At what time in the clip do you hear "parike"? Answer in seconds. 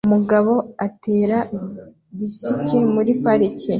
3.23-3.67